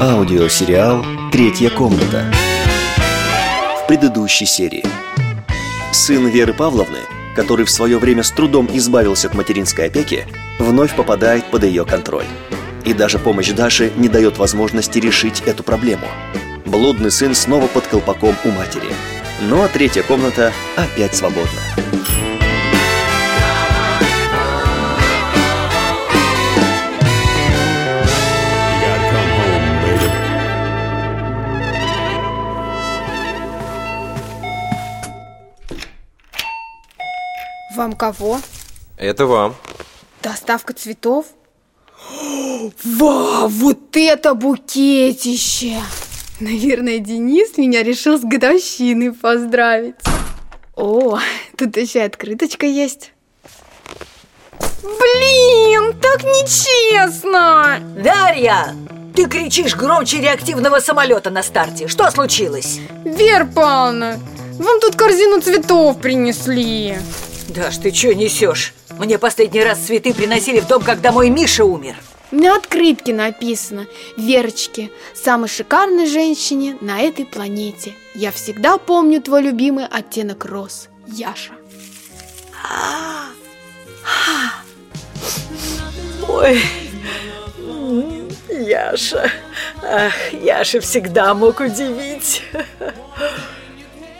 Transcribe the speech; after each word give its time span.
Аудиосериал 0.00 1.04
«Третья 1.30 1.68
комната». 1.68 2.24
В 3.82 3.86
предыдущей 3.86 4.46
серии. 4.46 4.82
Сын 5.92 6.26
Веры 6.26 6.54
Павловны, 6.54 7.00
который 7.36 7.66
в 7.66 7.70
свое 7.70 7.98
время 7.98 8.22
с 8.22 8.30
трудом 8.30 8.66
избавился 8.72 9.28
от 9.28 9.34
материнской 9.34 9.88
опеки, 9.88 10.26
вновь 10.58 10.96
попадает 10.96 11.44
под 11.50 11.64
ее 11.64 11.84
контроль. 11.84 12.24
И 12.86 12.94
даже 12.94 13.18
помощь 13.18 13.50
Даши 13.50 13.92
не 13.94 14.08
дает 14.08 14.38
возможности 14.38 14.98
решить 14.98 15.42
эту 15.44 15.62
проблему. 15.62 16.06
Блудный 16.64 17.10
сын 17.10 17.34
снова 17.34 17.66
под 17.66 17.86
колпаком 17.86 18.34
у 18.46 18.48
матери. 18.52 18.88
Ну 19.42 19.62
а 19.62 19.68
третья 19.68 20.02
комната 20.02 20.54
опять 20.76 21.14
свободна. 21.14 21.60
Вам 37.80 37.94
кого? 37.94 38.38
Это 38.98 39.24
вам. 39.24 39.56
Доставка 40.22 40.74
цветов? 40.74 41.24
Вау, 42.84 43.48
вот 43.48 43.96
это 43.96 44.34
букетище! 44.34 45.78
Наверное, 46.40 46.98
Денис 46.98 47.56
меня 47.56 47.82
решил 47.82 48.18
с 48.18 48.20
годовщиной 48.20 49.14
поздравить. 49.14 49.94
О, 50.76 51.18
тут 51.56 51.78
еще 51.78 52.00
и 52.00 52.02
открыточка 52.02 52.66
есть. 52.66 53.14
Блин, 54.82 55.98
так 56.02 56.22
нечестно! 56.22 57.78
Дарья! 57.96 58.76
Ты 59.16 59.24
кричишь 59.24 59.74
громче 59.74 60.20
реактивного 60.20 60.80
самолета 60.80 61.30
на 61.30 61.42
старте. 61.42 61.88
Что 61.88 62.10
случилось? 62.10 62.78
Вера 63.06 63.46
Павловна, 63.46 64.20
вам 64.58 64.80
тут 64.80 64.96
корзину 64.96 65.40
цветов 65.40 65.98
принесли. 65.98 66.98
Даш, 67.50 67.78
ты 67.78 67.92
что 67.92 68.14
несешь? 68.14 68.74
Мне 68.90 69.18
последний 69.18 69.64
раз 69.64 69.80
цветы 69.80 70.14
приносили 70.14 70.60
в 70.60 70.68
дом, 70.68 70.82
когда 70.82 71.10
мой 71.10 71.30
Миша 71.30 71.64
умер. 71.64 71.96
На 72.30 72.54
открытке 72.54 73.12
написано 73.12 73.88
Верочке, 74.16 74.90
самой 75.14 75.48
шикарной 75.48 76.06
женщине 76.06 76.76
на 76.80 77.00
этой 77.00 77.26
планете 77.26 77.94
Я 78.14 78.30
всегда 78.30 78.78
помню 78.78 79.20
твой 79.20 79.42
любимый 79.42 79.86
оттенок 79.88 80.44
роз 80.44 80.88
Яша 81.08 81.50
Ой, 86.28 86.62
Яша. 88.48 89.32
Ах, 89.82 90.14
Яша 90.32 90.80
всегда 90.80 91.34
мог 91.34 91.58
удивить. 91.58 92.44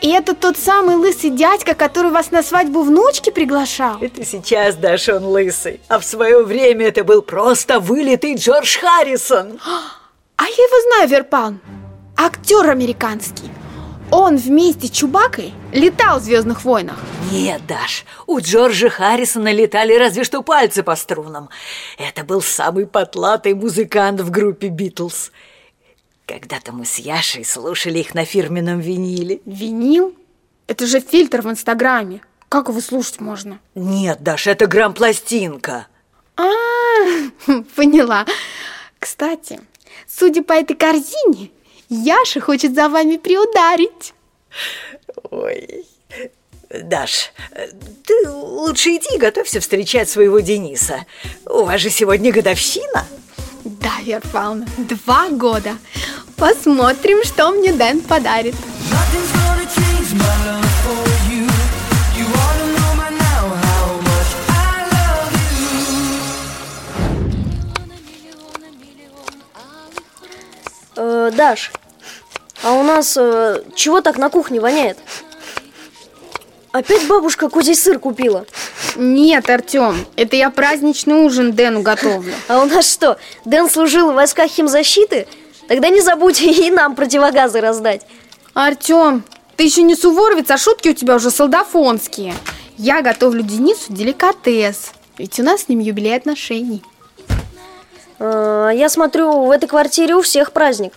И 0.01 0.09
это 0.09 0.33
тот 0.33 0.57
самый 0.57 0.95
лысый 0.95 1.29
дядька, 1.29 1.75
который 1.75 2.11
вас 2.11 2.31
на 2.31 2.41
свадьбу 2.41 2.81
внучки 2.81 3.29
приглашал? 3.29 3.99
Это 4.01 4.25
сейчас, 4.25 4.75
Даша, 4.75 5.17
он 5.17 5.25
лысый. 5.25 5.79
А 5.89 5.99
в 5.99 6.03
свое 6.03 6.43
время 6.43 6.87
это 6.87 7.03
был 7.03 7.21
просто 7.21 7.79
вылитый 7.79 8.35
Джордж 8.35 8.79
Харрисон. 8.79 9.59
А 10.37 10.43
я 10.43 10.49
его 10.49 10.89
знаю, 10.89 11.09
Верпан 11.09 11.59
Актер 12.17 12.67
американский 12.69 13.51
Он 14.09 14.37
вместе 14.37 14.87
с 14.87 14.91
Чубакой 14.91 15.53
летал 15.71 16.19
в 16.19 16.23
«Звездных 16.23 16.63
войнах» 16.65 16.97
Нет, 17.31 17.61
Даш, 17.67 18.03
у 18.25 18.39
Джорджа 18.39 18.89
Харрисона 18.89 19.53
летали 19.53 19.93
разве 19.93 20.23
что 20.23 20.41
пальцы 20.41 20.81
по 20.81 20.95
струнам. 20.95 21.49
Это 21.97 22.23
был 22.23 22.41
самый 22.41 22.87
потлатый 22.87 23.53
музыкант 23.53 24.19
в 24.19 24.31
группе 24.31 24.67
«Битлз». 24.67 25.31
Когда-то 26.31 26.71
мы 26.71 26.85
с 26.85 26.97
Яшей 26.97 27.43
слушали 27.43 27.99
их 27.99 28.13
на 28.13 28.23
фирменном 28.23 28.79
виниле. 28.79 29.41
Винил? 29.45 30.15
Это 30.65 30.87
же 30.87 31.01
фильтр 31.01 31.41
в 31.41 31.49
Инстаграме 31.49 32.21
Как 32.47 32.69
его 32.69 32.79
слушать 32.79 33.19
можно? 33.19 33.59
Нет, 33.75 34.23
Даш, 34.23 34.47
это 34.47 34.65
грамм-пластинка. 34.65 35.87
А, 36.37 36.43
поняла. 37.75 38.25
Кстати, 38.97 39.59
судя 40.07 40.41
по 40.41 40.53
этой 40.53 40.77
корзине, 40.77 41.51
Яша 41.89 42.39
хочет 42.39 42.75
за 42.75 42.87
вами 42.87 43.17
приударить. 43.17 44.13
Ой, 45.31 45.85
Даш, 46.69 47.33
ты 48.05 48.29
лучше 48.29 48.91
иди 48.91 49.15
и 49.15 49.19
готовься 49.19 49.59
встречать 49.59 50.09
своего 50.09 50.39
Дениса. 50.39 51.05
У 51.45 51.65
вас 51.65 51.81
же 51.81 51.89
сегодня 51.89 52.31
годовщина. 52.31 53.05
Да, 53.65 53.91
Вера 54.03 54.21
Павловна, 54.31 54.65
два 54.77 55.29
года. 55.29 55.77
Посмотрим, 56.41 57.23
что 57.23 57.51
мне 57.51 57.71
Дэн 57.71 58.01
подарит. 58.01 58.55
Э, 70.95 71.31
Даш, 71.31 71.71
а 72.63 72.73
у 72.73 72.81
нас 72.81 73.15
э, 73.17 73.61
чего 73.75 74.01
так 74.01 74.17
на 74.17 74.31
кухне 74.31 74.59
воняет? 74.59 74.97
Опять 76.71 77.05
бабушка 77.05 77.49
козий 77.49 77.75
сыр 77.75 77.99
купила. 77.99 78.47
Нет, 78.95 79.47
Артем, 79.47 80.07
это 80.15 80.35
я 80.35 80.49
праздничный 80.49 81.23
ужин 81.23 81.51
Дэну 81.51 81.83
готовлю. 81.83 82.33
А 82.47 82.63
у 82.63 82.65
нас 82.65 82.91
что, 82.91 83.19
Дэн 83.45 83.69
служил 83.69 84.09
в 84.09 84.15
войсках 84.15 84.49
химзащиты? 84.49 85.27
Тогда 85.71 85.87
не 85.87 86.01
забудь 86.01 86.41
и 86.41 86.69
нам 86.69 86.95
противогазы 86.95 87.61
раздать. 87.61 88.05
Артем, 88.53 89.23
ты 89.55 89.63
еще 89.63 89.83
не 89.83 89.95
суворовец, 89.95 90.51
а 90.51 90.57
шутки 90.57 90.89
у 90.89 90.93
тебя 90.93 91.15
уже 91.15 91.31
солдафонские. 91.31 92.33
Я 92.75 93.01
готовлю 93.01 93.41
Денису 93.41 93.93
деликатес, 93.93 94.91
ведь 95.17 95.39
у 95.39 95.43
нас 95.43 95.61
с 95.61 95.69
ним 95.69 95.79
юбилей 95.79 96.17
отношений. 96.17 96.83
Э, 98.19 98.71
я 98.75 98.89
смотрю, 98.89 99.45
в 99.45 99.49
этой 99.49 99.67
квартире 99.67 100.15
у 100.15 100.21
всех 100.21 100.51
праздник. 100.51 100.91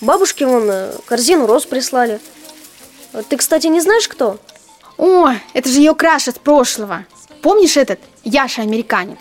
Бабушке 0.00 0.46
вон 0.46 0.68
э, 0.68 0.92
корзину 1.06 1.46
роз 1.46 1.64
прислали. 1.64 2.18
Э, 3.12 3.22
Ты, 3.28 3.36
кстати, 3.36 3.68
не 3.68 3.80
знаешь, 3.80 4.08
кто? 4.08 4.40
О, 4.98 5.28
это 5.52 5.68
же 5.68 5.78
ее 5.78 5.94
краша 5.94 6.32
с 6.32 6.38
прошлого. 6.40 7.06
Помнишь 7.40 7.76
этот 7.76 8.00
Яша 8.24 8.62
американец? 8.62 9.18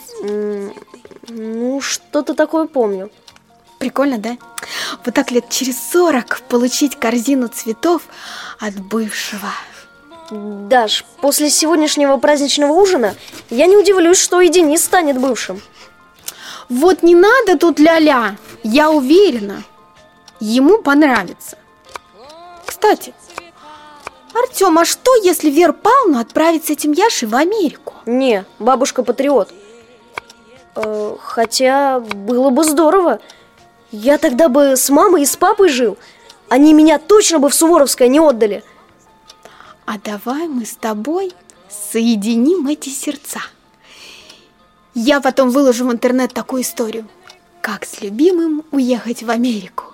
Ну, 1.29 1.81
что-то 1.81 2.33
такое 2.33 2.65
помню. 2.65 3.11
Прикольно, 3.85 4.18
да? 4.18 4.35
Вот 5.06 5.13
так 5.13 5.29
лет 5.29 5.47
через 5.51 5.78
сорок 5.91 6.41
получить 6.50 6.96
корзину 6.96 7.50
цветов 7.50 8.01
от 8.59 8.73
бывшего. 8.73 9.51
Даш, 10.31 11.06
после 11.22 11.51
сегодняшнего 11.51 12.18
праздничного 12.18 12.72
ужина 12.72 13.13
я 13.51 13.68
не 13.68 13.78
удивлюсь, 13.78 14.19
что 14.19 14.41
и 14.41 14.50
Денис 14.50 14.84
станет 14.84 15.19
бывшим. 15.19 15.62
Вот 16.68 17.03
не 17.03 17.13
надо 17.13 17.59
тут 17.59 17.78
ля-ля, 17.78 18.38
я 18.63 18.90
уверена, 18.90 19.62
ему 20.40 20.81
понравится. 20.81 21.59
Кстати, 22.66 23.13
Артем, 24.34 24.79
а 24.79 24.85
что, 24.85 25.13
если 25.17 25.52
Вера 25.52 25.73
Павловна 25.73 26.22
отправит 26.22 26.66
с 26.66 26.72
этим 26.72 26.91
Яшей 26.91 27.28
в 27.28 27.35
Америку? 27.35 27.94
Не, 28.07 28.46
бабушка 28.57 29.03
патриот. 29.03 29.50
Э, 30.75 31.16
хотя 31.22 32.00
было 32.00 32.50
бы 32.50 32.63
здорово. 32.63 33.19
Я 33.91 34.18
тогда 34.18 34.50
бы 34.50 34.75
с 34.75 34.90
мамой 34.90 35.23
и 35.23 35.25
с 35.25 35.35
папой 35.35 35.69
жил. 35.69 35.97
Они 36.50 36.73
меня 36.73 37.00
точно 37.00 37.40
бы 37.40 37.50
в 37.50 37.56
Суворовское 37.56 38.07
не 38.07 38.19
отдали. 38.19 38.63
А 39.85 39.97
давай 39.97 40.47
мы 40.47 40.66
с 40.66 40.75
тобой 40.75 41.34
соединим 41.69 42.68
эти 42.68 42.90
сердца. 42.90 43.40
Я 44.94 45.22
потом 45.22 45.50
выложу 45.50 45.85
в 45.85 45.91
интернет 45.91 46.34
такую 46.34 46.62
историю. 46.62 47.07
Как 47.62 47.85
с 47.85 48.01
любимым 48.01 48.63
уехать 48.72 49.23
в 49.23 49.29
Америку. 49.29 49.85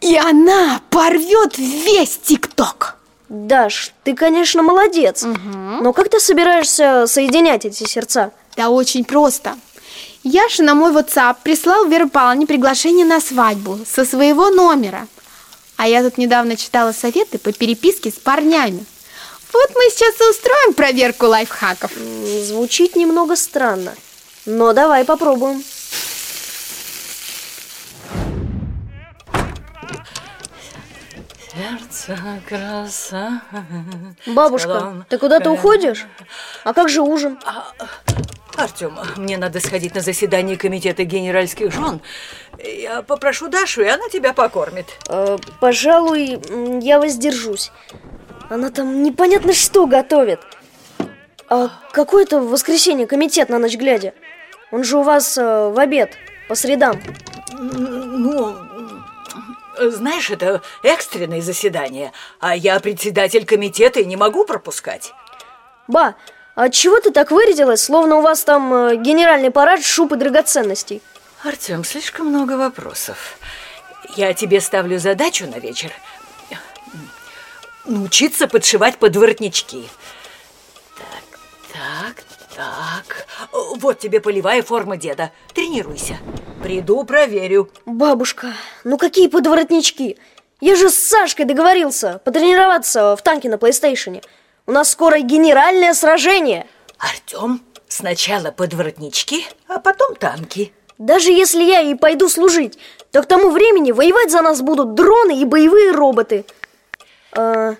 И 0.00 0.16
она 0.16 0.80
порвет 0.90 1.58
весь 1.58 2.16
ТикТок. 2.18 2.96
Даш, 3.28 3.92
ты, 4.04 4.14
конечно, 4.14 4.62
молодец. 4.62 5.24
Но 5.24 5.92
как 5.92 6.08
ты 6.08 6.20
собираешься 6.20 7.06
соединять 7.06 7.64
эти 7.64 7.84
сердца? 7.84 8.32
Да 8.56 8.70
очень 8.70 9.04
просто. 9.04 9.56
Яша 10.28 10.64
на 10.64 10.74
мой 10.74 10.90
WhatsApp 10.92 11.36
прислал 11.44 11.86
Вере 11.86 12.08
Павловне 12.08 12.48
приглашение 12.48 13.06
на 13.06 13.20
свадьбу 13.20 13.78
со 13.86 14.04
своего 14.04 14.50
номера. 14.50 15.06
А 15.76 15.86
я 15.86 16.02
тут 16.02 16.18
недавно 16.18 16.56
читала 16.56 16.90
советы 16.90 17.38
по 17.38 17.52
переписке 17.52 18.10
с 18.10 18.14
парнями. 18.14 18.84
Вот 19.52 19.70
мы 19.76 19.82
сейчас 19.88 20.20
и 20.20 20.28
устроим 20.28 20.74
проверку 20.74 21.26
лайфхаков. 21.26 21.92
Звучит 22.42 22.96
немного 22.96 23.36
странно. 23.36 23.94
Но 24.46 24.72
давай 24.72 25.04
попробуем. 25.04 25.62
Сердце 31.54 32.18
краса. 32.48 33.42
Бабушка, 34.26 35.06
ты 35.08 35.18
куда-то 35.18 35.52
уходишь? 35.52 36.04
А 36.64 36.74
как 36.74 36.88
же 36.88 37.00
ужин? 37.00 37.38
Артем, 38.56 38.98
мне 39.16 39.36
надо 39.36 39.60
сходить 39.60 39.94
на 39.94 40.00
заседание 40.00 40.56
комитета 40.56 41.04
генеральских 41.04 41.72
жен. 41.72 42.00
Я 42.58 43.02
попрошу 43.02 43.48
Дашу, 43.48 43.82
и 43.82 43.88
она 43.88 44.08
тебя 44.08 44.32
покормит. 44.32 44.86
Э, 45.08 45.36
пожалуй, 45.60 46.40
я 46.82 46.98
воздержусь. 46.98 47.70
Она 48.48 48.70
там 48.70 49.02
непонятно 49.02 49.52
что 49.52 49.86
готовит. 49.86 50.40
А 51.48 51.70
какое 51.92 52.24
это 52.24 52.40
воскресенье 52.40 53.06
комитет 53.06 53.48
на 53.48 53.58
ночь 53.58 53.76
глядя? 53.76 54.14
Он 54.72 54.84
же 54.84 54.98
у 54.98 55.02
вас 55.02 55.36
э, 55.36 55.68
в 55.68 55.78
обед, 55.78 56.14
по 56.48 56.54
средам. 56.54 57.00
Ну, 57.52 58.56
знаешь, 59.78 60.30
это 60.30 60.62
экстренное 60.82 61.40
заседание, 61.40 62.12
а 62.40 62.56
я 62.56 62.80
председатель 62.80 63.44
комитета 63.44 64.00
и 64.00 64.04
не 64.04 64.16
могу 64.16 64.44
пропускать. 64.44 65.12
Ба, 65.88 66.16
а 66.56 66.70
чего 66.70 66.98
ты 67.00 67.10
так 67.10 67.30
вырядилась, 67.30 67.82
словно 67.82 68.16
у 68.16 68.22
вас 68.22 68.42
там 68.42 68.72
э, 68.72 68.96
генеральный 68.96 69.50
парад 69.50 69.84
шуб 69.84 70.12
и 70.12 70.16
драгоценностей? 70.16 71.02
Артем, 71.44 71.84
слишком 71.84 72.28
много 72.28 72.52
вопросов. 72.56 73.38
Я 74.16 74.32
тебе 74.32 74.62
ставлю 74.62 74.98
задачу 74.98 75.46
на 75.46 75.58
вечер. 75.58 75.92
Научиться 77.84 78.48
подшивать 78.48 78.96
подворотнички. 78.96 79.86
Так, 80.96 81.74
так, 81.74 82.24
так. 82.56 83.26
Вот 83.76 83.98
тебе 83.98 84.20
полевая 84.20 84.62
форма 84.62 84.96
деда. 84.96 85.32
Тренируйся. 85.52 86.16
Приду, 86.62 87.04
проверю. 87.04 87.70
Бабушка, 87.84 88.54
ну 88.82 88.96
какие 88.96 89.28
подворотнички? 89.28 90.16
Я 90.62 90.74
же 90.74 90.88
с 90.88 90.96
Сашкой 90.96 91.44
договорился 91.44 92.18
потренироваться 92.24 93.14
в 93.14 93.20
танке 93.20 93.50
на 93.50 93.58
плейстейшене. 93.58 94.22
У 94.68 94.72
нас 94.72 94.90
скоро 94.90 95.20
генеральное 95.20 95.94
сражение. 95.94 96.66
Артем, 96.98 97.62
сначала 97.86 98.50
подворотнички, 98.50 99.46
а 99.68 99.78
потом 99.78 100.16
танки. 100.16 100.72
Даже 100.98 101.30
если 101.30 101.62
я 101.62 101.82
и 101.82 101.94
пойду 101.94 102.28
служить, 102.28 102.76
то 103.12 103.22
к 103.22 103.26
тому 103.26 103.50
времени 103.50 103.92
воевать 103.92 104.32
за 104.32 104.42
нас 104.42 104.62
будут 104.62 104.94
дроны 104.94 105.40
и 105.40 105.44
боевые 105.44 105.92
роботы. 105.92 106.44
А, 107.32 107.76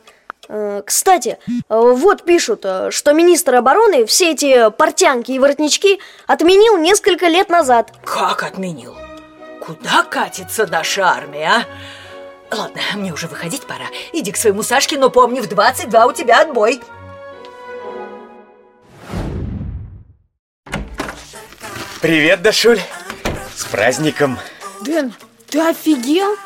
а, 0.48 0.82
кстати, 0.82 1.38
а, 1.68 1.80
вот 1.80 2.24
пишут, 2.24 2.60
а, 2.64 2.92
что 2.92 3.14
министр 3.14 3.56
обороны 3.56 4.06
все 4.06 4.30
эти 4.30 4.70
портянки 4.70 5.32
и 5.32 5.40
воротнички 5.40 5.98
отменил 6.28 6.76
несколько 6.76 7.26
лет 7.26 7.48
назад. 7.48 7.90
Как 8.04 8.44
отменил? 8.44 8.94
Куда 9.60 10.04
катится 10.04 10.68
наша 10.68 11.08
армия, 11.08 11.48
а? 11.48 11.64
Ладно, 12.50 12.80
мне 12.94 13.12
уже 13.12 13.26
выходить 13.26 13.66
пора. 13.66 13.86
Иди 14.12 14.30
к 14.32 14.36
своему 14.36 14.62
Сашке, 14.62 14.98
но 14.98 15.10
помни, 15.10 15.40
в 15.40 15.48
22 15.48 16.06
у 16.06 16.12
тебя 16.12 16.42
отбой. 16.42 16.80
Привет, 22.00 22.42
Дашуль! 22.42 22.80
С 23.56 23.64
праздником! 23.64 24.38
Дэн, 24.82 25.12
ты 25.48 25.60
офигел? 25.60 26.36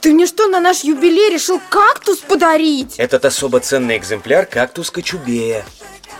Ты 0.00 0.12
мне 0.12 0.26
что, 0.26 0.46
на 0.46 0.60
наш 0.60 0.84
юбилей 0.84 1.30
решил 1.30 1.60
кактус 1.68 2.18
подарить? 2.18 2.94
Этот 2.98 3.24
особо 3.24 3.60
ценный 3.60 3.96
экземпляр 3.96 4.46
кактус 4.46 4.90
кочубея. 4.90 5.64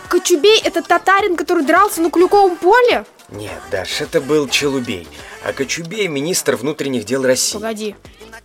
Кочубей– 0.09 0.59
это 0.63 0.81
татарин, 0.81 1.37
который 1.37 1.63
дрался 1.63 2.01
на 2.01 2.11
Клюковом 2.11 2.57
поле? 2.57 3.05
Нет, 3.29 3.61
Даш, 3.71 4.01
это 4.01 4.19
был 4.19 4.49
Челубей. 4.49 5.07
А 5.45 5.53
Кочубей– 5.53 6.07
министр 6.09 6.57
внутренних 6.57 7.05
дел 7.05 7.23
России. 7.23 7.53
Погоди, 7.53 7.95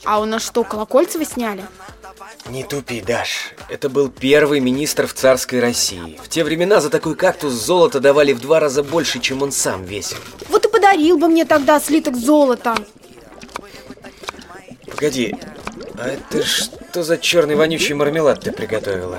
а 0.05 0.21
у 0.21 0.25
нас 0.25 0.45
что, 0.45 0.65
Колокольцева 0.65 1.25
сняли? 1.25 1.65
Не 2.49 2.65
тупи, 2.65 3.01
Даш. 3.01 3.53
Это 3.69 3.89
был 3.89 4.09
первый 4.09 4.61
министр 4.61 5.07
в 5.07 5.15
царской 5.15 5.61
России. 5.61 6.19
В 6.23 6.29
те 6.29 6.45
времена 6.45 6.81
за 6.81 6.91
такой 6.91 7.17
кактус 7.17 7.53
золото 7.53 8.01
давали 8.01 8.33
в 8.33 8.41
два 8.41 8.61
раза 8.61 8.83
больше, 8.83 9.19
чем 9.21 9.43
он 9.43 9.53
сам 9.53 9.85
весил. 9.85 10.19
Вот 10.49 10.65
и 10.65 10.69
подарил 10.69 11.19
бы 11.19 11.29
мне 11.29 11.45
тогда 11.45 11.81
слиток 11.81 12.17
золота. 12.17 12.77
Погоди, 14.87 15.35
а 15.99 16.09
это 16.09 16.45
что 16.45 17.03
за 17.03 17.19
черный 17.19 17.57
вонючий 17.57 17.95
мармелад 17.95 18.41
ты 18.41 18.53
приготовила? 18.53 19.19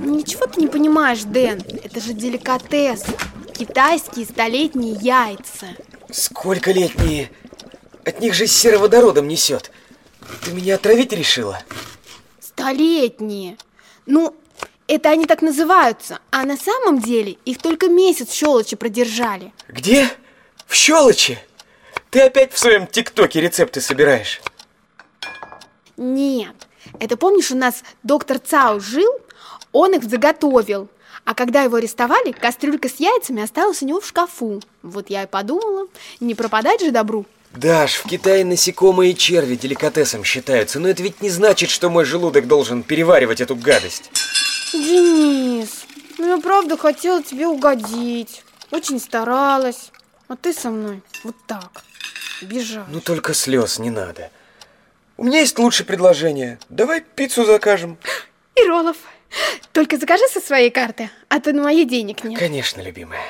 Ничего 0.00 0.46
ты 0.46 0.60
не 0.60 0.68
понимаешь, 0.68 1.22
Дэн. 1.22 1.62
Это 1.82 2.00
же 2.00 2.14
деликатес. 2.14 3.04
Китайские 3.52 4.24
столетние 4.24 4.94
яйца. 4.94 5.66
Сколько 6.10 6.72
летние? 6.72 7.30
От 8.04 8.20
них 8.20 8.34
же 8.34 8.46
сероводородом 8.46 9.28
несет. 9.28 9.70
Ты 10.44 10.52
меня 10.52 10.74
отравить 10.74 11.12
решила? 11.12 11.58
Столетние. 12.38 13.56
Ну, 14.04 14.36
это 14.86 15.08
они 15.08 15.24
так 15.24 15.40
называются. 15.40 16.18
А 16.30 16.44
на 16.44 16.58
самом 16.58 16.98
деле 16.98 17.38
их 17.46 17.58
только 17.58 17.88
месяц 17.88 18.28
в 18.28 18.34
щелочи 18.34 18.76
продержали. 18.76 19.54
Где? 19.68 20.10
В 20.66 20.74
щелочи? 20.74 21.38
Ты 22.10 22.20
опять 22.20 22.52
в 22.52 22.58
своем 22.58 22.86
тиктоке 22.86 23.40
рецепты 23.40 23.80
собираешь? 23.80 24.42
Нет. 25.96 26.54
Это 27.00 27.16
помнишь, 27.16 27.50
у 27.50 27.56
нас 27.56 27.82
доктор 28.02 28.38
Цау 28.38 28.80
жил, 28.80 29.10
он 29.72 29.94
их 29.94 30.04
заготовил. 30.04 30.88
А 31.24 31.34
когда 31.34 31.62
его 31.62 31.76
арестовали, 31.76 32.32
кастрюлька 32.32 32.90
с 32.90 32.96
яйцами 32.96 33.42
осталась 33.42 33.80
у 33.80 33.86
него 33.86 34.00
в 34.00 34.06
шкафу. 34.06 34.60
Вот 34.82 35.08
я 35.08 35.22
и 35.22 35.26
подумала, 35.26 35.88
не 36.20 36.34
пропадать 36.34 36.82
же 36.82 36.90
добру. 36.90 37.24
Даш, 37.56 37.94
в 37.94 38.08
Китае 38.08 38.44
насекомые 38.44 39.12
и 39.12 39.16
черви 39.16 39.54
деликатесом 39.54 40.24
считаются, 40.24 40.80
но 40.80 40.88
это 40.88 41.02
ведь 41.02 41.22
не 41.22 41.30
значит, 41.30 41.70
что 41.70 41.88
мой 41.88 42.04
желудок 42.04 42.48
должен 42.48 42.82
переваривать 42.82 43.40
эту 43.40 43.54
гадость. 43.54 44.10
Денис, 44.72 45.84
ну 46.18 46.36
я 46.36 46.42
правда 46.42 46.76
хотела 46.76 47.22
тебе 47.22 47.46
угодить. 47.46 48.42
Очень 48.72 48.98
старалась. 48.98 49.92
А 50.26 50.36
ты 50.36 50.52
со 50.52 50.70
мной 50.70 51.02
вот 51.22 51.36
так, 51.46 51.84
бежал. 52.42 52.84
Ну 52.88 53.00
только 53.00 53.34
слез 53.34 53.78
не 53.78 53.90
надо. 53.90 54.30
У 55.16 55.24
меня 55.24 55.40
есть 55.40 55.58
лучшее 55.58 55.86
предложение. 55.86 56.58
Давай 56.70 57.02
пиццу 57.02 57.44
закажем. 57.44 57.98
И 58.56 58.64
роллов. 58.66 58.96
Только 59.72 59.96
закажи 59.96 60.24
со 60.32 60.40
своей 60.40 60.70
карты, 60.70 61.10
а 61.28 61.40
то 61.40 61.52
на 61.52 61.62
моей 61.62 61.84
денег 61.84 62.24
нет. 62.24 62.38
Конечно, 62.38 62.80
любимая. 62.80 63.20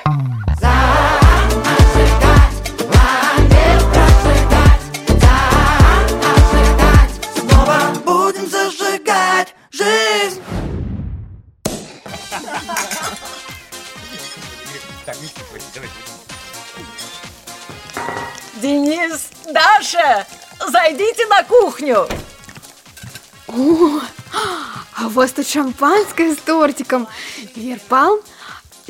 Денис, 18.55 19.29
Даша, 19.51 20.25
зайдите 20.71 21.25
на 21.27 21.43
кухню. 21.43 22.07
О, 23.47 24.01
а 24.97 25.07
у 25.07 25.09
вас 25.09 25.31
тут 25.31 25.47
шампанское 25.47 26.33
с 26.33 26.37
тортиком. 26.37 27.07
Верпал, 27.55 28.21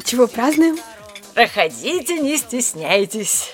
чего 0.04 0.27
празднуем? 0.27 0.80
Проходите, 1.34 2.20
не 2.20 2.38
стесняйтесь. 2.38 3.51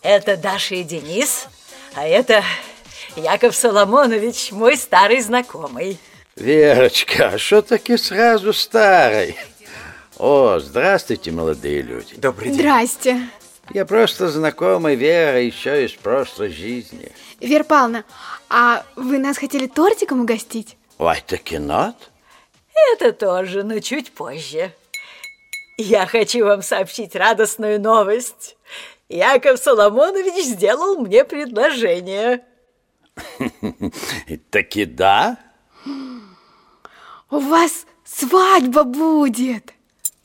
Это 0.00 0.36
Даша 0.36 0.76
и 0.76 0.84
Денис, 0.84 1.46
а 1.94 2.06
это 2.06 2.42
Яков 3.16 3.54
Соломонович, 3.54 4.52
мой 4.52 4.76
старый 4.76 5.20
знакомый. 5.20 5.98
Верочка, 6.36 7.32
а 7.34 7.38
что 7.38 7.62
таки 7.62 7.96
сразу 7.96 8.52
старый? 8.52 9.36
О, 10.22 10.60
здравствуйте, 10.60 11.32
молодые 11.32 11.82
люди. 11.82 12.14
Добрый 12.14 12.50
день. 12.50 12.60
Здрасте. 12.60 13.28
Я 13.74 13.84
просто 13.84 14.28
знакомый 14.28 14.94
Вера 14.94 15.42
еще 15.42 15.84
из 15.84 15.90
прошлой 15.94 16.50
жизни. 16.50 17.10
Вера 17.40 17.64
Павловна, 17.64 18.04
а 18.48 18.86
вы 18.94 19.18
нас 19.18 19.36
хотели 19.36 19.66
тортиком 19.66 20.20
угостить? 20.20 20.76
Ой, 20.98 21.20
таки 21.26 21.56
not? 21.56 21.96
Это 22.92 23.12
тоже, 23.12 23.64
но 23.64 23.80
чуть 23.80 24.12
позже. 24.12 24.72
Я 25.76 26.06
хочу 26.06 26.44
вам 26.44 26.62
сообщить 26.62 27.16
радостную 27.16 27.80
новость. 27.80 28.56
Яков 29.08 29.58
Соломонович 29.58 30.44
сделал 30.44 31.00
мне 31.00 31.24
предложение. 31.24 32.44
Таки 34.50 34.84
да? 34.84 35.36
У 37.28 37.40
вас 37.40 37.86
свадьба 38.04 38.84
будет. 38.84 39.72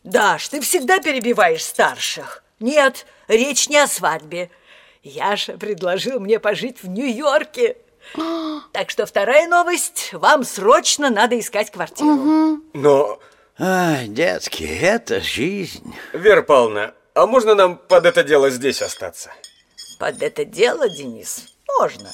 Даш, 0.08 0.48
ты 0.48 0.62
всегда 0.62 1.00
перебиваешь 1.00 1.66
старших. 1.66 2.42
Нет, 2.62 3.06
речь 3.28 3.68
не 3.68 3.78
о 3.78 3.88
свадьбе. 3.88 4.50
Яша 5.04 5.58
предложил 5.58 6.22
мне 6.22 6.40
пожить 6.40 6.82
в 6.82 6.88
Нью-Йорке. 6.88 7.78
Так 8.72 8.90
что 8.90 9.06
вторая 9.06 9.48
новость. 9.50 10.14
Вам 10.14 10.46
срочно 10.46 11.10
надо 11.10 11.38
искать 11.38 11.72
квартиру. 11.72 12.62
Но, 12.74 13.20
Ай, 13.60 14.08
детки, 14.08 14.64
это 14.64 15.20
жизнь. 15.20 15.94
Вера 16.14 16.42
Павловна, 16.42 16.94
а 17.14 17.26
можно 17.26 17.54
нам 17.56 17.76
под 17.76 18.06
это 18.06 18.24
дело 18.24 18.50
здесь 18.50 18.82
остаться? 18.82 19.32
Под 20.00 20.22
это 20.22 20.46
дело, 20.46 20.88
Денис, 20.88 21.48
можно. 21.80 22.10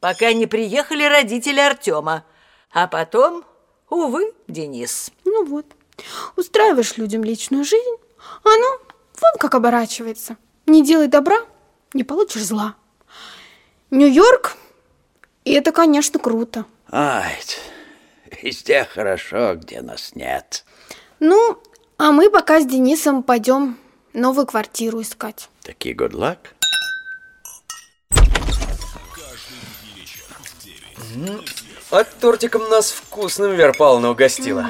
Пока 0.00 0.32
не 0.32 0.46
приехали 0.46 1.04
родители 1.04 1.60
Артема. 1.60 2.24
А 2.72 2.88
потом, 2.88 3.44
увы, 3.90 4.32
Денис. 4.48 5.12
Ну 5.24 5.44
вот, 5.44 5.66
устраиваешь 6.36 6.96
людям 6.96 7.24
личную 7.24 7.64
жизнь, 7.64 7.96
а 8.44 8.48
оно 8.48 8.78
вон 9.20 9.38
как 9.38 9.54
оборачивается. 9.54 10.36
Не 10.66 10.84
делай 10.84 11.08
добра, 11.08 11.36
не 11.94 12.04
получишь 12.04 12.44
зла. 12.44 12.76
Нью-Йорк, 13.90 14.56
и 15.44 15.52
это, 15.52 15.72
конечно, 15.72 16.18
круто. 16.18 16.64
Ай, 16.90 17.38
везде 18.42 18.84
хорошо, 18.84 19.54
где 19.56 19.82
нас 19.82 20.14
нет. 20.14 20.64
Ну, 21.20 21.58
а 21.98 22.12
мы 22.12 22.30
пока 22.30 22.60
с 22.60 22.66
Денисом 22.66 23.22
пойдем 23.22 23.78
новую 24.12 24.46
квартиру 24.46 25.02
искать. 25.02 25.48
Таки 25.62 25.92
good 25.92 26.12
luck. 26.12 26.38
А 31.90 32.04
тортиком 32.04 32.68
нас 32.70 32.90
вкусным 32.90 33.54
Вера 33.54 33.72
Павловна 33.72 34.10
угостила. 34.10 34.66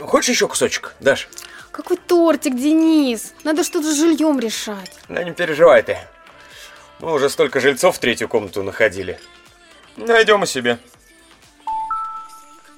Хочешь 0.00 0.30
еще 0.30 0.48
кусочек, 0.48 0.94
Даш? 1.00 1.28
Какой 1.70 1.96
тортик, 1.96 2.54
Денис? 2.54 3.34
Надо 3.44 3.64
что-то 3.64 3.92
с 3.92 3.96
жильем 3.96 4.38
решать. 4.38 4.92
Да 5.08 5.22
не 5.24 5.32
переживай 5.32 5.82
ты. 5.82 5.98
Мы 7.00 7.12
уже 7.12 7.28
столько 7.28 7.60
жильцов 7.60 7.96
в 7.96 7.98
третью 7.98 8.28
комнату 8.28 8.62
находили. 8.62 9.18
Найдем 9.96 10.44
и 10.44 10.46
себе. 10.46 10.78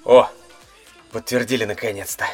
О, 0.05 0.29
подтвердили 1.13 1.65
наконец-то. 1.65 2.27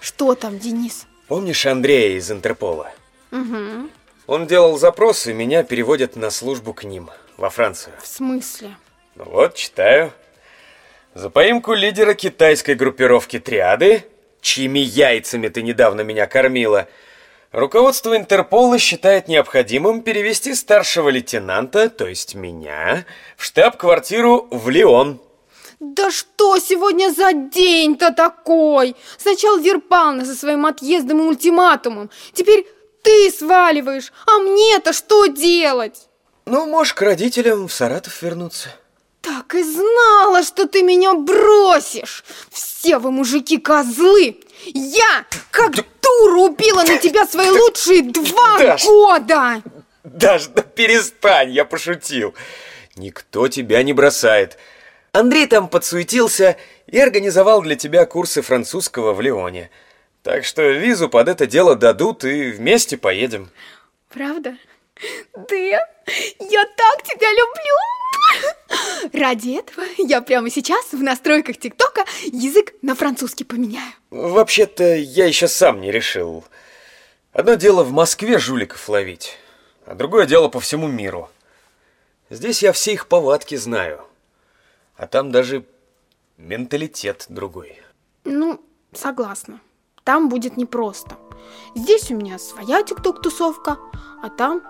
Что 0.00 0.34
там, 0.34 0.58
Денис? 0.58 1.06
Помнишь 1.28 1.66
Андрея 1.66 2.16
из 2.18 2.30
Интерпола? 2.30 2.92
Угу. 3.30 3.90
Он 4.26 4.46
делал 4.46 4.78
запрос, 4.78 5.26
и 5.26 5.32
меня 5.32 5.62
переводят 5.62 6.16
на 6.16 6.30
службу 6.30 6.74
к 6.74 6.84
ним, 6.84 7.10
во 7.36 7.50
Францию. 7.50 7.94
В 8.00 8.06
смысле? 8.06 8.76
Ну 9.14 9.24
вот, 9.24 9.54
читаю. 9.54 10.12
За 11.14 11.28
поимку 11.28 11.74
лидера 11.74 12.14
китайской 12.14 12.74
группировки 12.74 13.38
«Триады», 13.38 14.04
чьими 14.40 14.78
яйцами 14.78 15.48
ты 15.48 15.62
недавно 15.62 16.00
меня 16.00 16.26
кормила, 16.26 16.88
руководство 17.50 18.16
Интерпола 18.16 18.78
считает 18.78 19.28
необходимым 19.28 20.00
перевести 20.00 20.54
старшего 20.54 21.10
лейтенанта, 21.10 21.90
то 21.90 22.06
есть 22.06 22.34
меня, 22.34 23.04
в 23.36 23.44
штаб-квартиру 23.44 24.48
в 24.50 24.70
Лион. 24.70 25.20
Да 25.80 26.10
что 26.10 26.58
сегодня 26.58 27.12
за 27.12 27.34
день-то 27.34 28.12
такой? 28.12 28.96
Сначала 29.18 29.60
Верпална 29.60 30.24
со 30.24 30.34
своим 30.34 30.64
отъездом 30.64 31.20
и 31.20 31.24
ультиматумом. 31.24 32.08
Теперь 32.32 32.66
ты 33.02 33.30
сваливаешь, 33.30 34.12
а 34.26 34.38
мне-то 34.38 34.94
что 34.94 35.26
делать? 35.26 36.08
Ну, 36.46 36.64
можешь 36.66 36.94
к 36.94 37.02
родителям 37.02 37.68
в 37.68 37.72
Саратов 37.72 38.22
вернуться. 38.22 38.70
Так 39.22 39.54
и 39.54 39.62
знала, 39.62 40.42
что 40.42 40.66
ты 40.66 40.82
меня 40.82 41.14
бросишь. 41.14 42.24
Все 42.50 42.98
вы 42.98 43.12
мужики 43.12 43.56
козлы. 43.56 44.40
Я, 44.66 45.24
как 45.52 45.74
дура, 46.02 46.38
убила 46.40 46.82
на 46.82 46.98
тебя 46.98 47.24
свои 47.26 47.48
лучшие 47.48 48.02
два 48.02 48.58
Даш. 48.58 48.84
года. 48.84 49.62
Даже 50.02 50.48
да 50.50 50.62
перестань, 50.62 51.52
я 51.52 51.64
пошутил. 51.64 52.34
Никто 52.96 53.46
тебя 53.46 53.82
не 53.84 53.92
бросает. 53.92 54.58
Андрей 55.12 55.46
там 55.46 55.68
подсуетился 55.68 56.56
и 56.88 56.98
организовал 56.98 57.62
для 57.62 57.76
тебя 57.76 58.06
курсы 58.06 58.42
французского 58.42 59.12
в 59.12 59.20
Лионе. 59.20 59.70
Так 60.24 60.44
что 60.44 60.62
визу 60.62 61.08
под 61.08 61.28
это 61.28 61.46
дело 61.46 61.76
дадут 61.76 62.24
и 62.24 62.50
вместе 62.50 62.96
поедем. 62.96 63.50
Правда? 64.08 64.56
Дэн, 65.36 65.80
я 66.40 66.64
так 66.76 67.02
тебя 67.04 67.30
люблю. 67.30 68.01
Ради 69.12 69.58
этого 69.58 69.84
я 69.98 70.22
прямо 70.22 70.48
сейчас 70.50 70.92
в 70.92 71.02
настройках 71.02 71.58
ТикТока 71.58 72.04
язык 72.24 72.74
на 72.82 72.94
французский 72.94 73.44
поменяю. 73.44 73.92
Вообще-то 74.10 74.96
я 74.96 75.26
еще 75.26 75.48
сам 75.48 75.80
не 75.80 75.90
решил. 75.90 76.44
Одно 77.32 77.54
дело 77.54 77.82
в 77.82 77.92
Москве 77.92 78.38
жуликов 78.38 78.88
ловить, 78.88 79.38
а 79.86 79.94
другое 79.94 80.26
дело 80.26 80.48
по 80.48 80.60
всему 80.60 80.86
миру. 80.88 81.30
Здесь 82.30 82.62
я 82.62 82.72
все 82.72 82.92
их 82.92 83.08
повадки 83.08 83.56
знаю, 83.56 84.04
а 84.96 85.06
там 85.06 85.30
даже 85.30 85.64
менталитет 86.36 87.26
другой. 87.28 87.80
Ну, 88.24 88.60
согласна. 88.92 89.60
Там 90.04 90.28
будет 90.28 90.56
непросто. 90.56 91.16
Здесь 91.74 92.10
у 92.10 92.16
меня 92.16 92.38
своя 92.38 92.82
тикток-тусовка, 92.82 93.78
а 94.22 94.30
там 94.30 94.62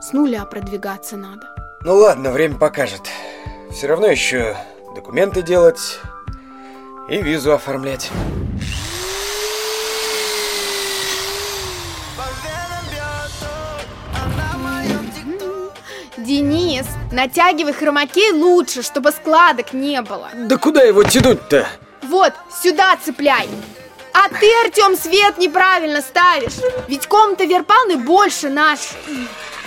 с 0.00 0.12
нуля 0.12 0.44
продвигаться 0.44 1.16
надо. 1.16 1.59
Ну 1.82 1.96
ладно, 1.96 2.30
время 2.30 2.56
покажет. 2.56 3.08
Все 3.72 3.86
равно 3.86 4.06
еще 4.08 4.54
документы 4.94 5.40
делать 5.40 5.98
и 7.08 7.22
визу 7.22 7.52
оформлять. 7.52 8.10
Денис, 16.18 16.84
натягивай 17.12 17.72
хромакей 17.72 18.30
лучше, 18.32 18.82
чтобы 18.82 19.10
складок 19.10 19.72
не 19.72 20.02
было. 20.02 20.28
Да 20.34 20.58
куда 20.58 20.82
его 20.82 21.02
тянуть-то? 21.02 21.66
Вот, 22.02 22.34
сюда 22.62 22.98
цепляй. 23.02 23.48
А 24.12 24.28
ты, 24.28 24.50
Артем, 24.64 24.98
свет 24.98 25.38
неправильно 25.38 26.02
ставишь. 26.02 26.58
Ведь 26.88 27.06
комната 27.06 27.44
Верпалны 27.44 27.96
больше 27.96 28.50
нашей. 28.50 28.98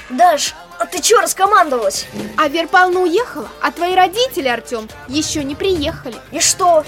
Даш, 0.10 0.53
а 0.83 0.85
ты 0.85 1.01
чё 1.01 1.21
раскомандовалась? 1.21 2.05
А 2.35 2.49
Верпална 2.49 2.99
уехала, 2.99 3.47
а 3.61 3.71
твои 3.71 3.95
родители, 3.95 4.49
Артем, 4.49 4.89
еще 5.07 5.41
не 5.45 5.55
приехали. 5.55 6.17
И 6.31 6.41
что? 6.41 6.83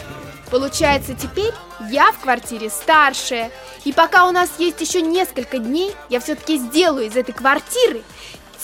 Получается, 0.51 1.13
теперь 1.13 1.53
я 1.89 2.11
в 2.11 2.19
квартире 2.19 2.69
старшая. 2.69 3.51
И 3.85 3.93
пока 3.93 4.27
у 4.27 4.31
нас 4.31 4.49
есть 4.57 4.81
еще 4.81 5.01
несколько 5.01 5.59
дней, 5.59 5.95
я 6.09 6.19
все-таки 6.19 6.57
сделаю 6.57 7.07
из 7.07 7.15
этой 7.15 7.31
квартиры 7.31 8.03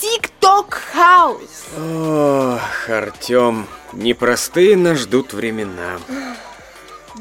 ТикТок-хаус. 0.01 1.39
Ох, 1.77 2.89
Артем, 2.89 3.67
непростые 3.93 4.75
нас 4.75 4.97
ждут 4.97 5.31
времена. 5.31 6.00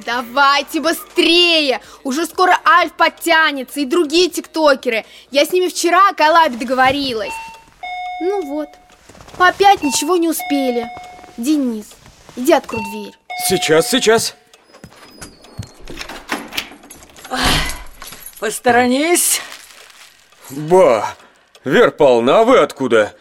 Давайте 0.05 0.81
быстрее! 0.81 1.81
Уже 2.03 2.27
скоро 2.27 2.59
Альф 2.65 2.93
подтянется 2.95 3.81
и 3.81 3.85
другие 3.85 4.31
тиктокеры. 4.31 5.05
Я 5.31 5.45
с 5.45 5.53
ними 5.53 5.69
вчера 5.69 6.09
о 6.09 6.15
коллабе 6.15 6.57
договорилась. 6.57 7.33
Ну 8.21 8.43
вот, 8.45 8.69
опять 9.39 9.83
ничего 9.83 10.17
не 10.17 10.29
успели. 10.29 10.87
Денис, 11.39 11.87
иди 12.37 12.53
открой 12.53 12.83
дверь. 12.91 13.15
Сейчас, 13.49 13.89
сейчас. 13.89 14.35
Посторонись. 18.39 19.41
Ба, 20.51 21.15
Вер 21.65 21.91
Павловна, 21.91 22.41
а 22.41 22.45
вы 22.45 22.59
откуда? 22.59 23.15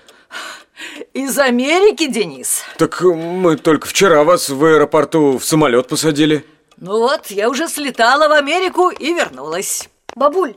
Из 1.13 1.37
Америки, 1.37 2.07
Денис. 2.07 2.63
Так 2.77 3.01
мы 3.01 3.57
только 3.57 3.87
вчера 3.87 4.23
вас 4.23 4.49
в 4.49 4.63
аэропорту 4.63 5.37
в 5.37 5.45
самолет 5.45 5.87
посадили. 5.87 6.45
Ну 6.77 6.99
вот, 6.99 7.27
я 7.27 7.49
уже 7.49 7.67
слетала 7.67 8.27
в 8.27 8.31
Америку 8.31 8.89
и 8.89 9.13
вернулась. 9.13 9.89
Бабуль, 10.15 10.55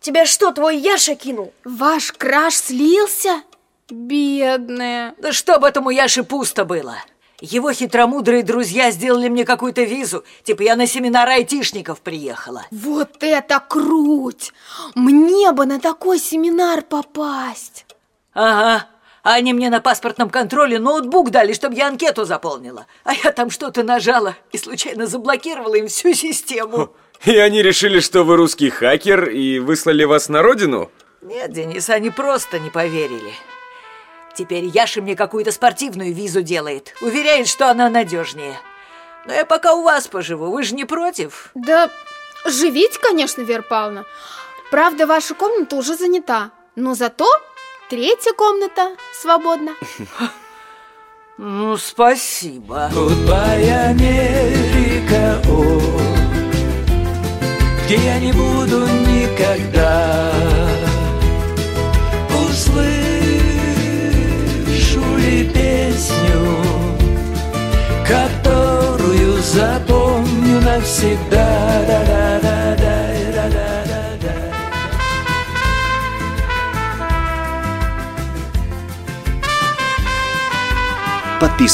тебя 0.00 0.26
что, 0.26 0.52
твой 0.52 0.76
Яша 0.78 1.14
кинул? 1.16 1.52
Ваш 1.64 2.12
краш 2.12 2.54
слился? 2.54 3.42
Бедная. 3.90 5.14
Да 5.18 5.32
чтоб 5.32 5.64
этому 5.64 5.90
Яше 5.90 6.22
пусто 6.22 6.64
было. 6.64 6.96
Его 7.40 7.72
хитромудрые 7.72 8.42
друзья 8.42 8.90
сделали 8.90 9.28
мне 9.28 9.44
какую-то 9.44 9.82
визу. 9.82 10.24
Типа 10.44 10.62
я 10.62 10.76
на 10.76 10.86
семинар 10.86 11.28
айтишников 11.28 12.00
приехала. 12.00 12.64
Вот 12.70 13.22
это 13.22 13.60
круть! 13.60 14.52
Мне 14.94 15.52
бы 15.52 15.66
на 15.66 15.80
такой 15.80 16.18
семинар 16.18 16.82
попасть. 16.82 17.84
Ага. 18.32 18.86
А 19.22 19.34
они 19.34 19.52
мне 19.52 19.70
на 19.70 19.80
паспортном 19.80 20.30
контроле 20.30 20.78
ноутбук 20.78 21.30
дали, 21.30 21.52
чтобы 21.54 21.76
я 21.76 21.88
анкету 21.88 22.24
заполнила. 22.24 22.86
А 23.04 23.14
я 23.14 23.32
там 23.32 23.50
что-то 23.50 23.82
нажала 23.82 24.36
и 24.52 24.58
случайно 24.58 25.06
заблокировала 25.06 25.74
им 25.74 25.88
всю 25.88 26.12
систему. 26.14 26.94
И 27.24 27.36
они 27.36 27.62
решили, 27.62 28.00
что 28.00 28.22
вы 28.22 28.36
русский 28.36 28.70
хакер 28.70 29.30
и 29.30 29.58
выслали 29.58 30.04
вас 30.04 30.28
на 30.28 30.42
родину? 30.42 30.90
Нет, 31.22 31.52
Денис, 31.52 31.88
они 31.88 32.10
просто 32.10 32.58
не 32.58 32.68
поверили. 32.68 33.32
Теперь 34.36 34.64
Яша 34.64 35.00
мне 35.00 35.14
какую-то 35.14 35.52
спортивную 35.52 36.12
визу 36.12 36.42
делает. 36.42 36.94
Уверяет, 37.00 37.46
что 37.48 37.70
она 37.70 37.88
надежнее. 37.88 38.58
Но 39.26 39.32
я 39.32 39.44
пока 39.44 39.74
у 39.74 39.82
вас 39.82 40.08
поживу, 40.08 40.50
вы 40.50 40.64
же 40.64 40.74
не 40.74 40.84
против? 40.84 41.50
Да 41.54 41.88
живите, 42.44 42.98
конечно, 42.98 43.42
Вера 43.42 43.62
Павловна. 43.62 44.04
Правда, 44.70 45.06
ваша 45.06 45.34
комната 45.34 45.76
уже 45.76 45.96
занята. 45.96 46.50
Но 46.76 46.94
зато 46.94 47.26
третья 47.88 48.32
комната 48.32 48.96
свободна. 49.12 49.72
Ну, 51.36 51.76
спасибо. 51.76 52.90
Goodbye, 52.92 53.88
Америка, 53.88 55.42
о, 55.48 55.80
где 57.84 57.96
я 57.96 58.20
не 58.20 58.32
буду 58.32 58.86
никогда. 58.86 60.53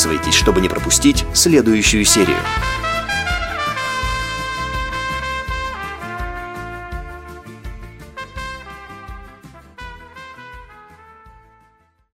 Подписывайтесь, 0.00 0.33
чтобы 0.33 0.62
не 0.62 0.71
пропустить 0.71 1.26
следующую 1.35 2.07
серию. 2.07 2.38